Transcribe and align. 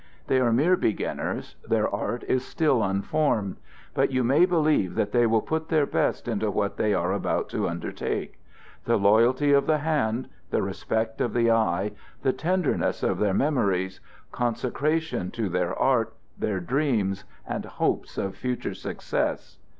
They 0.25 0.39
are 0.39 0.51
mere 0.51 0.75
beginners; 0.75 1.57
their 1.63 1.87
art 1.87 2.23
is 2.27 2.43
still 2.43 2.81
unformed. 2.81 3.57
But 3.93 4.09
you 4.11 4.23
may 4.23 4.45
believe 4.47 4.95
that 4.95 5.11
they 5.11 5.27
will 5.27 5.43
put 5.43 5.69
their 5.69 5.85
best 5.85 6.27
into 6.27 6.49
what 6.49 6.75
they 6.77 6.91
are 6.91 7.11
about 7.13 7.49
to 7.49 7.69
undertake; 7.69 8.39
the 8.85 8.97
loyalty 8.97 9.53
of 9.53 9.67
the 9.67 9.77
hand, 9.77 10.27
the 10.49 10.63
respect 10.63 11.21
of 11.21 11.35
the 11.35 11.51
eye, 11.51 11.91
the 12.23 12.33
tenderness 12.33 13.03
of 13.03 13.19
their 13.19 13.35
memories, 13.35 14.01
consecration 14.31 15.29
to 15.33 15.49
their 15.49 15.77
art, 15.77 16.15
their 16.35 16.59
dreams 16.59 17.23
and 17.47 17.65
hopes 17.65 18.17
of 18.17 18.35
future 18.35 18.73
success. 18.73 19.59